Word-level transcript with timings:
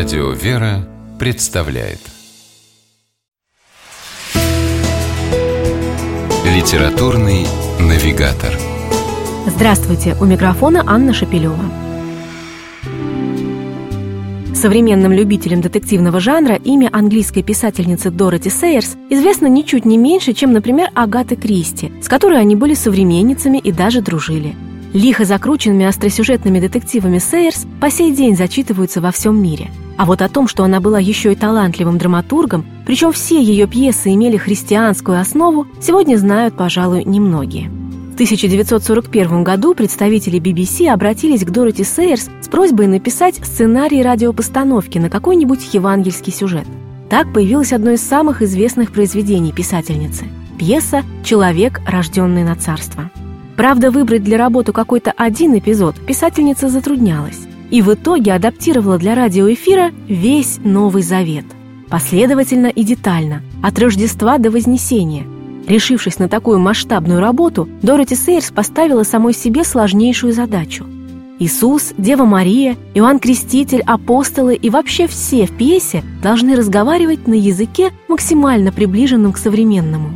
Радио 0.00 0.30
«Вера» 0.30 0.88
представляет 1.18 1.98
Литературный 6.42 7.46
навигатор 7.78 8.56
Здравствуйте! 9.46 10.16
У 10.18 10.24
микрофона 10.24 10.82
Анна 10.86 11.12
Шапилева. 11.12 11.66
Современным 14.54 15.12
любителям 15.12 15.60
детективного 15.60 16.18
жанра 16.18 16.54
имя 16.54 16.88
английской 16.90 17.42
писательницы 17.42 18.10
Дороти 18.10 18.48
Сейерс 18.48 18.96
известно 19.10 19.48
ничуть 19.48 19.84
не 19.84 19.98
меньше, 19.98 20.32
чем, 20.32 20.54
например, 20.54 20.88
Агаты 20.94 21.36
Кристи, 21.36 21.92
с 22.00 22.08
которой 22.08 22.40
они 22.40 22.56
были 22.56 22.72
современницами 22.72 23.58
и 23.58 23.70
даже 23.70 24.00
дружили. 24.00 24.56
Лихо 24.94 25.26
закрученными 25.26 25.84
остросюжетными 25.84 26.58
детективами 26.58 27.18
Сейерс 27.18 27.66
по 27.82 27.90
сей 27.90 28.12
день 28.12 28.34
зачитываются 28.34 29.02
во 29.02 29.12
всем 29.12 29.40
мире. 29.40 29.70
А 29.96 30.06
вот 30.06 30.22
о 30.22 30.28
том, 30.28 30.48
что 30.48 30.64
она 30.64 30.80
была 30.80 30.98
еще 30.98 31.32
и 31.32 31.36
талантливым 31.36 31.98
драматургом, 31.98 32.64
причем 32.86 33.12
все 33.12 33.42
ее 33.42 33.66
пьесы 33.66 34.14
имели 34.14 34.36
христианскую 34.36 35.20
основу, 35.20 35.66
сегодня 35.80 36.16
знают, 36.16 36.56
пожалуй, 36.56 37.04
немногие. 37.04 37.70
1941 38.20 39.44
году 39.44 39.74
представители 39.74 40.38
BBC 40.38 40.88
обратились 40.88 41.42
к 41.42 41.50
Дороти 41.50 41.84
Сейерс 41.84 42.28
с 42.42 42.48
просьбой 42.48 42.86
написать 42.86 43.36
сценарий 43.36 44.02
радиопостановки 44.02 44.98
на 44.98 45.08
какой-нибудь 45.08 45.72
евангельский 45.72 46.30
сюжет. 46.30 46.66
Так 47.08 47.32
появилось 47.32 47.72
одно 47.72 47.92
из 47.92 48.02
самых 48.02 48.42
известных 48.42 48.92
произведений 48.92 49.52
писательницы– 49.52 50.26
пьеса 50.58 51.02
«Человек, 51.24 51.80
рожденный 51.86 52.44
на 52.44 52.56
царство». 52.56 53.10
Правда, 53.56 53.90
выбрать 53.90 54.22
для 54.22 54.36
работы 54.36 54.72
какой-то 54.72 55.14
один 55.16 55.56
эпизод 55.56 55.96
писательница 56.06 56.68
затруднялась 56.68 57.49
и 57.70 57.82
в 57.82 57.94
итоге 57.94 58.32
адаптировала 58.32 58.98
для 58.98 59.14
радиоэфира 59.14 59.92
весь 60.08 60.58
Новый 60.64 61.02
Завет. 61.02 61.44
Последовательно 61.88 62.66
и 62.66 62.84
детально, 62.84 63.42
от 63.62 63.78
Рождества 63.78 64.38
до 64.38 64.50
Вознесения– 64.50 65.24
Решившись 65.70 66.18
на 66.18 66.28
такую 66.28 66.58
масштабную 66.58 67.20
работу, 67.20 67.68
Дороти 67.80 68.16
Сейерс 68.16 68.50
поставила 68.50 69.04
самой 69.04 69.34
себе 69.34 69.62
сложнейшую 69.62 70.32
задачу. 70.32 70.84
Иисус, 71.38 71.92
Дева 71.96 72.24
Мария, 72.24 72.76
Иоанн 72.94 73.18
Креститель, 73.18 73.80
апостолы 73.86 74.56
и 74.56 74.68
вообще 74.68 75.06
все 75.06 75.46
в 75.46 75.56
пьесе 75.56 76.02
должны 76.22 76.56
разговаривать 76.56 77.28
на 77.28 77.34
языке, 77.34 77.92
максимально 78.08 78.72
приближенном 78.72 79.32
к 79.32 79.38
современному. 79.38 80.10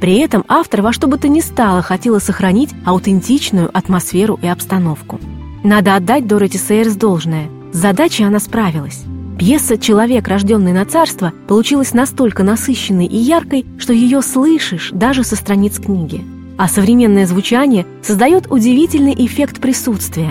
При 0.00 0.18
этом 0.18 0.44
автор 0.48 0.80
во 0.80 0.92
что 0.92 1.06
бы 1.08 1.18
то 1.18 1.26
ни 1.28 1.40
стало 1.40 1.82
хотела 1.82 2.20
сохранить 2.20 2.70
аутентичную 2.86 3.68
атмосферу 3.76 4.38
и 4.40 4.46
обстановку. 4.46 5.20
Надо 5.62 5.94
отдать 5.94 6.26
Дороти 6.26 6.56
Сейерс 6.56 6.94
должное. 6.94 7.50
С 7.72 7.76
задачей 7.76 8.24
она 8.24 8.40
справилась. 8.40 9.02
Пьеса 9.38 9.76
«Человек, 9.76 10.26
рожденный 10.26 10.72
на 10.72 10.86
царство» 10.86 11.32
получилась 11.48 11.92
настолько 11.92 12.42
насыщенной 12.42 13.04
и 13.04 13.16
яркой, 13.16 13.66
что 13.78 13.92
ее 13.92 14.22
слышишь 14.22 14.90
даже 14.92 15.22
со 15.22 15.36
страниц 15.36 15.78
книги. 15.78 16.22
А 16.56 16.66
современное 16.66 17.26
звучание 17.26 17.86
создает 18.02 18.50
удивительный 18.50 19.14
эффект 19.14 19.60
присутствия. 19.60 20.30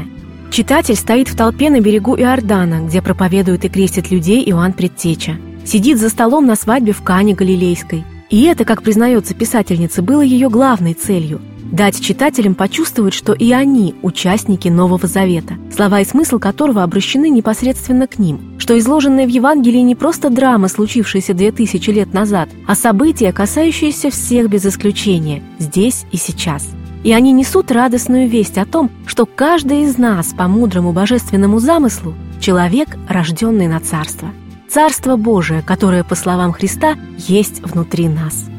Читатель 0.52 0.95
стоит 0.95 1.27
в 1.27 1.36
толпе 1.36 1.69
на 1.69 1.80
берегу 1.80 2.16
Иордана, 2.16 2.88
где 2.88 3.02
проповедует 3.02 3.66
и 3.66 3.69
крестит 3.69 4.09
людей 4.09 4.43
Иоанн 4.49 4.73
Предтеча. 4.73 5.38
Сидит 5.64 5.99
за 5.99 6.09
столом 6.09 6.47
на 6.47 6.55
свадьбе 6.55 6.91
в 6.91 7.03
Кане 7.03 7.36
Галилейской. 7.36 8.03
И 8.31 8.43
это, 8.45 8.66
как 8.66 8.81
признается 8.81 9.36
писательница, 9.36 10.02
было 10.02 10.21
ее 10.21 10.49
главной 10.49 10.93
целью 10.95 11.39
дать 11.72 12.02
читателям 12.02 12.56
почувствовать, 12.56 13.14
что 13.14 13.34
и 13.34 13.52
они 13.52 13.95
участники 14.02 14.67
Нового 14.67 15.08
Завета, 15.08 15.56
слова 15.76 16.02
и 16.02 16.06
смысл 16.06 16.39
которого 16.39 16.84
обращены 16.84 17.30
непосредственно 17.30 18.08
к 18.08 18.20
ним, 18.20 18.56
что 18.58 18.78
изложенное 18.78 19.26
в 19.26 19.30
Евангелии 19.30 19.80
не 19.80 19.95
просто 19.95 20.30
драма, 20.30 20.67
случившаяся 20.67 21.34
две 21.34 21.52
тысячи 21.52 21.89
лет 21.89 22.14
назад, 22.14 22.50
а 22.67 22.76
события, 22.76 23.32
касающиеся 23.32 24.10
всех 24.10 24.49
без 24.49 24.66
исключения, 24.66 25.43
здесь 25.58 26.05
и 26.11 26.17
сейчас. 26.17 26.67
И 27.04 27.14
они 27.14 27.32
несут 27.32 27.72
радостную 27.72 28.27
весть 28.27 28.58
о 28.58 28.66
том, 28.66 28.92
что 29.05 29.26
каждый 29.26 29.83
из 29.83 29.98
нас 29.98 30.33
по 30.33 30.48
мудрому 30.48 30.92
божественному 30.92 31.60
замыслу– 31.60 32.14
человек, 32.42 32.89
рожденный 33.08 33.67
на 33.67 33.80
царство. 33.80 34.30
Царство 34.70 35.16
Божие, 35.16 35.61
которое, 35.61 36.04
по 36.04 36.16
словам 36.16 36.52
Христа, 36.52 36.95
есть 37.17 37.61
внутри 37.61 38.10
нас– 38.10 38.49